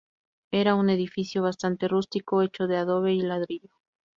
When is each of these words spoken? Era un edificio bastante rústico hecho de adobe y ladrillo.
Era 0.49 0.73
un 0.73 0.89
edificio 0.89 1.43
bastante 1.43 1.87
rústico 1.87 2.41
hecho 2.41 2.65
de 2.65 2.75
adobe 2.75 3.13
y 3.13 3.21
ladrillo. 3.21 3.69